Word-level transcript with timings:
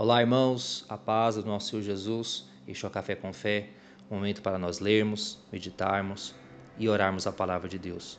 Olá, 0.00 0.20
irmãos, 0.20 0.84
a 0.88 0.96
paz 0.96 1.34
do 1.34 1.44
nosso 1.44 1.70
Senhor 1.70 1.82
Jesus. 1.82 2.44
Este 2.68 2.84
é 2.84 2.88
o 2.88 2.90
Café 2.90 3.16
com 3.16 3.32
Fé, 3.32 3.70
um 4.08 4.14
momento 4.14 4.40
para 4.42 4.56
nós 4.56 4.78
lermos, 4.78 5.40
meditarmos 5.50 6.36
e 6.78 6.88
orarmos 6.88 7.26
a 7.26 7.32
palavra 7.32 7.68
de 7.68 7.80
Deus. 7.80 8.16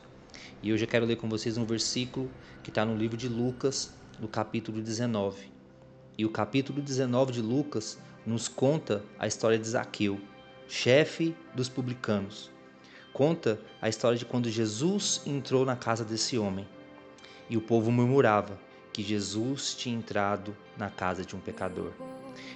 E 0.62 0.74
hoje 0.74 0.84
eu 0.84 0.88
quero 0.88 1.06
ler 1.06 1.16
com 1.16 1.26
vocês 1.26 1.56
um 1.56 1.64
versículo 1.64 2.30
que 2.62 2.68
está 2.68 2.84
no 2.84 2.94
livro 2.94 3.16
de 3.16 3.30
Lucas, 3.30 3.94
no 4.20 4.28
capítulo 4.28 4.82
19. 4.82 5.50
E 6.18 6.26
o 6.26 6.28
capítulo 6.28 6.82
19 6.82 7.32
de 7.32 7.40
Lucas 7.40 7.98
nos 8.26 8.46
conta 8.46 9.02
a 9.18 9.26
história 9.26 9.58
de 9.58 9.66
Zaqueu, 9.66 10.20
chefe 10.68 11.34
dos 11.54 11.70
publicanos. 11.70 12.50
Conta 13.14 13.58
a 13.80 13.88
história 13.88 14.18
de 14.18 14.26
quando 14.26 14.50
Jesus 14.50 15.22
entrou 15.24 15.64
na 15.64 15.76
casa 15.76 16.04
desse 16.04 16.36
homem. 16.36 16.68
E 17.48 17.56
o 17.56 17.62
povo 17.62 17.90
murmurava 17.90 18.58
que 19.00 19.08
Jesus 19.08 19.74
tinha 19.74 19.96
entrado 19.96 20.54
na 20.76 20.90
casa 20.90 21.24
de 21.24 21.34
um 21.34 21.40
pecador. 21.40 21.90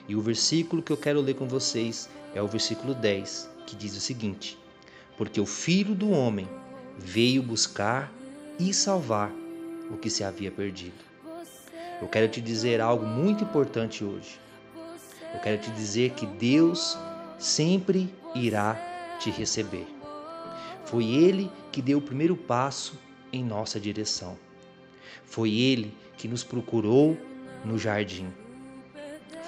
E 0.06 0.14
o 0.14 0.20
versículo 0.20 0.82
que 0.82 0.92
eu 0.92 0.96
quero 0.96 1.22
ler 1.22 1.34
com 1.34 1.48
vocês 1.48 2.06
é 2.34 2.42
o 2.42 2.46
versículo 2.46 2.94
10, 2.94 3.48
que 3.66 3.74
diz 3.74 3.96
o 3.96 4.00
seguinte: 4.00 4.58
Porque 5.16 5.40
o 5.40 5.46
Filho 5.46 5.94
do 5.94 6.10
Homem 6.10 6.46
veio 6.98 7.42
buscar 7.42 8.12
e 8.58 8.74
salvar 8.74 9.32
o 9.90 9.96
que 9.96 10.10
se 10.10 10.22
havia 10.22 10.50
perdido. 10.50 11.02
Eu 12.02 12.08
quero 12.08 12.28
te 12.28 12.42
dizer 12.42 12.78
algo 12.78 13.06
muito 13.06 13.44
importante 13.44 14.04
hoje. 14.04 14.38
Eu 15.32 15.40
quero 15.40 15.62
te 15.62 15.70
dizer 15.70 16.10
que 16.10 16.26
Deus 16.26 16.98
sempre 17.38 18.12
irá 18.34 18.76
te 19.18 19.30
receber. 19.30 19.86
Foi 20.84 21.06
Ele 21.06 21.50
que 21.72 21.80
deu 21.80 21.98
o 21.98 22.02
primeiro 22.02 22.36
passo 22.36 22.98
em 23.32 23.42
nossa 23.42 23.80
direção. 23.80 24.43
Foi 25.24 25.52
Ele 25.52 25.94
que 26.16 26.28
nos 26.28 26.44
procurou 26.44 27.16
no 27.64 27.78
jardim. 27.78 28.32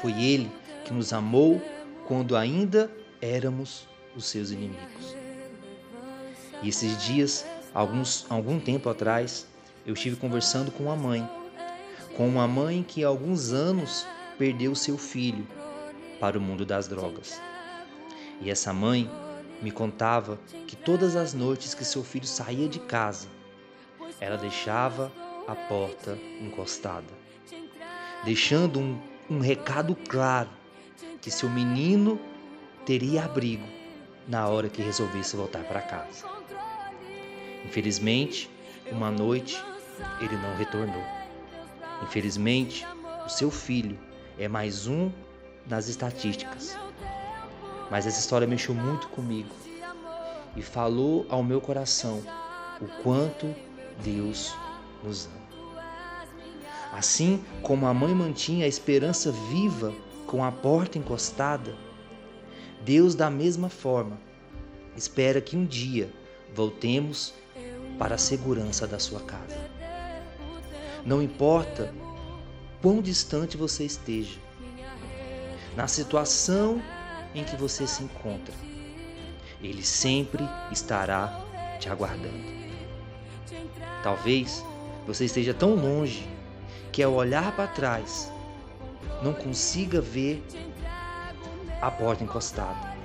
Foi 0.01 0.13
Ele 0.13 0.51
que 0.85 0.93
nos 0.93 1.13
amou 1.13 1.61
quando 2.07 2.37
ainda 2.37 2.91
éramos 3.21 3.89
os 4.15 4.27
seus 4.27 4.51
inimigos. 4.51 5.17
E 6.63 6.69
esses 6.69 7.03
dias, 7.05 7.47
alguns, 7.75 8.27
algum 8.29 8.59
tempo 8.59 8.89
atrás, 8.89 9.47
eu 9.85 9.95
estive 9.95 10.17
conversando 10.17 10.71
com 10.71 10.85
uma 10.85 10.97
mãe, 10.97 11.29
com 12.17 12.29
uma 12.29 12.49
mãe 12.49 12.83
que 12.83 13.05
há 13.05 13.09
alguns 13.09 13.53
anos 13.53 14.07
perdeu 14.39 14.75
seu 14.75 14.97
filho 14.97 15.47
para 16.19 16.39
o 16.39 16.41
mundo 16.41 16.65
das 16.65 16.89
drogas. 16.89 17.41
E 18.41 18.51
essa 18.51 18.73
mãe 18.73 19.11
me 19.63 19.71
contava 19.71 20.39
que 20.67 20.77
todas 20.77 21.17
as 21.17 21.35
noites 21.35 21.75
que 21.75 21.85
seu 21.85 22.03
filho 22.03 22.27
saía 22.27 22.69
de 22.69 22.79
casa, 22.81 23.29
ela 24.21 24.37
deixava 24.37 25.11
a 25.47 25.55
porta 25.55 26.19
encostada, 26.41 27.13
deixando 28.25 28.81
um, 28.81 28.99
um 29.31 29.39
recado 29.39 29.95
claro 30.09 30.49
que 31.21 31.31
seu 31.31 31.49
menino 31.49 32.21
teria 32.85 33.25
abrigo 33.25 33.67
na 34.29 34.49
hora 34.49 34.69
que 34.69 34.83
resolvesse 34.83 35.37
voltar 35.37 35.65
para 35.65 35.81
casa. 35.81 36.27
Infelizmente, 37.65 38.51
uma 38.91 39.11
noite 39.11 39.63
ele 40.21 40.37
não 40.37 40.57
retornou. 40.57 41.03
Infelizmente, 42.03 42.87
o 43.25 43.29
seu 43.29 43.51
filho 43.51 43.99
é 44.39 44.49
mais 44.49 44.87
um 44.87 45.11
nas 45.67 45.89
estatísticas. 45.89 46.77
Mas 47.91 48.07
essa 48.07 48.21
história 48.21 48.47
mexeu 48.47 48.75
muito 48.75 49.09
comigo 49.09 49.55
e 50.57 50.63
falou 50.63 51.27
ao 51.29 51.43
meu 51.43 51.61
coração 51.61 52.23
o 52.81 52.87
quanto 53.03 53.55
Deus 54.03 54.55
nos 55.07 55.27
ama. 55.27 55.47
Assim 56.93 57.45
como 57.63 57.87
a 57.87 57.95
mãe 57.95 58.15
mantinha 58.15 58.65
a 58.65 58.69
esperança 58.69 59.31
viva 59.51 59.95
com 60.27 60.45
a 60.45 60.51
porta 60.51 60.99
encostada, 60.99 61.75
Deus, 62.83 63.15
da 63.15 63.31
mesma 63.31 63.69
forma, 63.69 64.19
espera 64.97 65.41
que 65.41 65.57
um 65.57 65.65
dia 65.65 66.11
voltemos 66.55 67.35
para 67.99 68.15
a 68.17 68.19
segurança 68.19 68.87
da 68.87 68.99
sua 68.99 69.21
casa. 69.21 69.57
Não 71.05 71.23
importa 71.23 71.93
quão 72.83 73.01
distante 73.01 73.57
você 73.57 73.85
esteja, 73.85 74.39
na 75.77 75.87
situação 75.87 76.83
em 77.35 77.45
que 77.45 77.57
você 77.57 77.87
se 77.87 78.03
encontra, 78.03 78.55
Ele 79.63 79.83
sempre 79.83 80.45
estará 80.73 81.45
te 81.79 81.89
aguardando. 81.89 82.57
Talvez 84.03 84.65
você 85.07 85.25
esteja 85.25 85.55
tão 85.55 85.75
longe 85.75 86.29
que 86.93 87.03
ao 87.03 87.13
olhar 87.13 87.53
para 87.53 87.69
trás 87.69 88.33
não 89.23 89.33
consiga 89.33 90.01
ver 90.01 90.45
a 91.81 91.91
porta 91.91 92.25
encostada. 92.25 92.97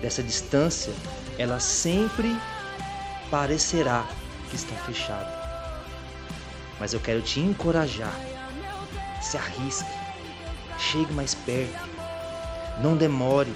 Dessa 0.00 0.22
distância, 0.22 0.92
ela 1.38 1.58
sempre 1.58 2.36
parecerá 3.30 4.06
que 4.50 4.56
está 4.56 4.74
fechada. 4.76 5.44
Mas 6.78 6.92
eu 6.92 7.00
quero 7.00 7.22
te 7.22 7.40
encorajar. 7.40 8.14
Se 9.22 9.36
arrisque. 9.36 9.90
Chegue 10.78 11.12
mais 11.12 11.34
perto. 11.34 11.88
Não 12.82 12.96
demore. 12.96 13.54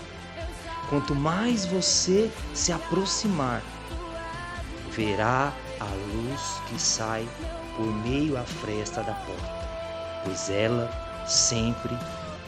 Quanto 0.88 1.14
mais 1.14 1.66
você 1.66 2.30
se 2.54 2.72
aproximar, 2.72 3.62
verá 4.90 5.52
a 5.80 5.84
luz 5.84 6.40
que 6.68 6.80
sai 6.80 7.28
por 7.76 7.86
meio 7.86 8.36
à 8.36 8.42
fresta 8.42 9.02
da 9.02 9.14
porta, 9.14 10.22
pois 10.24 10.50
ela 10.50 10.90
sempre 11.26 11.96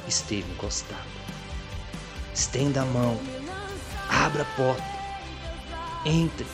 esteve 0.08 0.50
encostada. 0.52 1.00
Estenda 2.34 2.82
a 2.82 2.86
mão, 2.86 3.20
abra 4.08 4.42
a 4.42 4.56
porta, 4.56 4.82
entre, 6.04 6.46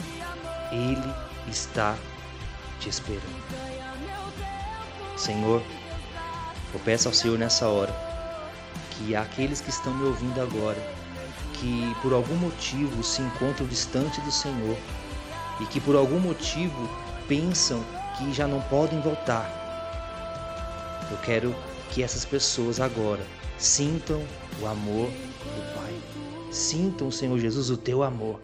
ele 0.73 1.15
está 1.49 1.97
te 2.81 2.89
esperando. 2.89 3.47
Senhor, 5.17 5.63
eu 6.75 6.81
peço 6.81 7.09
ao 7.09 7.15
Senhor 7.15 7.39
nessa 7.39 7.69
hora 7.69 7.95
que 8.91 9.15
aqueles 9.15 9.61
que 9.61 9.71
estão 9.71 9.95
me 9.95 10.05
ouvindo 10.05 10.41
agora, 10.41 10.81
que 11.55 11.95
por 12.03 12.13
algum 12.13 12.37
motivo 12.37 13.03
se 13.03 13.23
encontram 13.23 13.67
distante 13.67 14.21
do 14.23 14.33
Senhor, 14.33 14.77
e 15.61 15.67
que 15.67 15.81
por 15.81 15.97
algum 15.97 16.19
motivo 16.19 16.89
pensam 17.29 17.83
que 18.17 18.33
já 18.33 18.47
não 18.47 18.61
podem 18.63 19.01
voltar. 19.01 19.65
Eu 21.11 21.19
quero 21.19 21.55
que 21.91 22.03
essas 22.03 22.25
pessoas 22.25 22.81
agora 22.81 23.23
sintam 23.59 24.23
o 24.61 24.67
amor 24.67 25.09
do 25.09 25.75
Pai. 25.75 25.95
Sintam, 26.51 27.11
Senhor 27.11 27.39
Jesus, 27.39 27.71
o 27.71 27.77
teu 27.77 28.03
amor. 28.03 28.41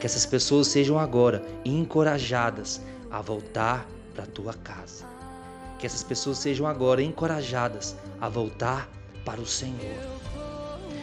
Que 0.00 0.06
essas 0.06 0.26
pessoas 0.26 0.66
sejam 0.66 0.98
agora 0.98 1.44
encorajadas 1.64 2.80
a 3.10 3.20
voltar 3.20 3.86
para 4.14 4.24
a 4.24 4.26
tua 4.26 4.54
casa. 4.54 5.04
Que 5.78 5.86
essas 5.86 6.02
pessoas 6.02 6.38
sejam 6.38 6.66
agora 6.66 7.02
encorajadas 7.02 7.96
a 8.20 8.28
voltar 8.28 8.88
para 9.24 9.40
o 9.40 9.46
Senhor. 9.46 9.96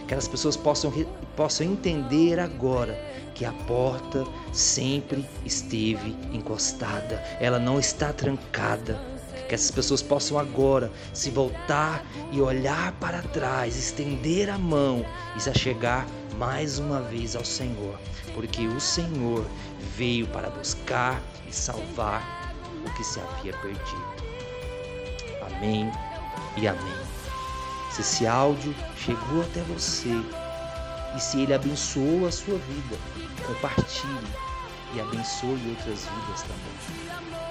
Que 0.08 0.14
as 0.14 0.28
pessoas 0.28 0.58
possam, 0.58 0.92
possam 1.36 1.66
entender 1.66 2.40
agora 2.40 2.94
que 3.34 3.46
a 3.46 3.52
porta 3.52 4.26
sempre 4.52 5.28
esteve 5.46 6.16
encostada, 6.32 7.24
ela 7.40 7.60
não 7.60 7.80
está 7.80 8.14
trancada. 8.14 9.00
Que 9.48 9.56
essas 9.56 9.72
pessoas 9.72 10.02
possam 10.02 10.40
agora 10.40 10.92
se 11.14 11.30
voltar 11.30 12.06
e 12.32 12.42
olhar 12.42 12.94
para 12.94 13.22
trás, 13.22 13.78
estender 13.78 14.50
a 14.50 14.58
mão 14.58 15.06
e 15.36 15.42
se 15.42 15.54
chegar 15.54 16.08
mais 16.38 16.80
uma 16.80 17.02
vez 17.02 17.36
ao 17.36 17.46
Senhor, 17.46 18.00
porque 18.34 18.68
o 18.68 18.80
Senhor 18.80 19.46
veio 19.96 20.28
para 20.28 20.50
buscar 20.50 21.22
e 21.48 21.54
salvar 21.54 22.54
o 22.86 22.90
que 22.96 23.04
se 23.04 23.20
havia 23.20 23.54
perdido. 23.58 24.14
Amém 25.46 25.92
e 26.58 26.68
amém. 26.68 27.23
Se 27.94 28.02
esse 28.02 28.26
áudio 28.26 28.74
chegou 28.98 29.44
até 29.44 29.62
você, 29.62 30.10
e 31.16 31.20
se 31.20 31.42
ele 31.42 31.54
abençoou 31.54 32.26
a 32.26 32.32
sua 32.32 32.58
vida, 32.58 32.98
compartilhe 33.46 34.28
e 34.96 35.00
abençoe 35.00 35.62
outras 35.70 36.08
vidas 36.08 36.42
também. 36.42 37.44